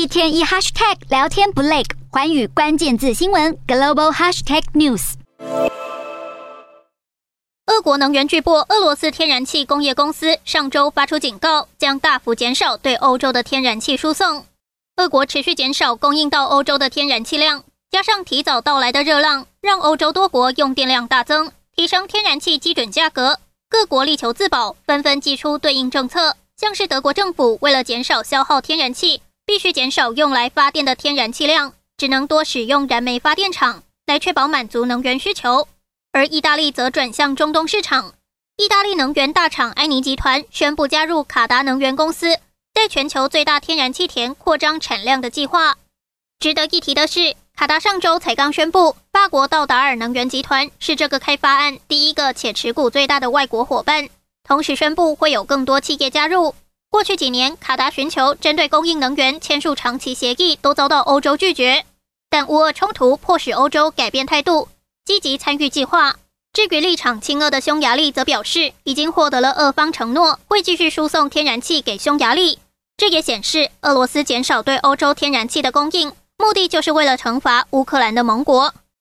[0.00, 5.12] 一天一 hashtag 聊天不累，寰宇关键字新闻 global hashtag news。
[7.66, 14.46] 俄国能源巨擘俄罗斯天然气工业公司上周发出警告，将大幅减少对欧洲的天然气输送。
[14.96, 23.38] 俄国持续减少供应到欧洲的天然气量，加上提早到来的热浪，让欧洲多国用电量大增，提升天然气基准价格。
[23.68, 26.36] 各国力求自保，纷纷祭出对应政策。
[26.56, 29.20] 像是德国政府为了减少消耗天然气，
[29.50, 35.66] 必须减少用来发电的天然气量，只能多使用燃煤发电厂来确保满足能源需求。
[36.12, 38.14] 而意大利则转向中东市场，
[38.56, 42.38] 意大利能源大厂埃尼集团宣布加入卡达能源公司
[42.72, 45.74] 在全球最大天然气田扩张产量的计划。
[46.38, 54.08] 值得一提的是，卡达上周才刚宣布，法国道达尔能源集团是这个开发案第一个且持股最大的外国伙伴。
[54.44, 56.54] 同时宣布会有更多企业加入。
[56.90, 61.84] 过去几年，卡达寻求针对供应能源签署长期协议，都遭到欧洲拒绝。
[62.28, 64.68] 但乌俄冲突迫使欧洲改变态度，
[65.04, 66.16] 积极参与计划。
[66.52, 72.58] 至于立场亲俄的匈牙利，则表示已经获得了俄方承诺，会继续输送天然气给匈牙利。
[72.96, 78.74] 这也显示俄罗斯减少对欧洲天然气的供应，目的就是为了惩罚乌克兰的盟国。